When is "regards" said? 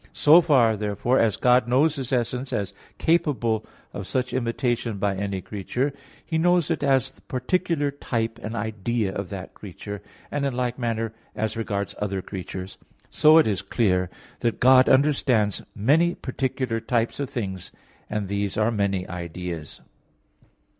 11.55-11.93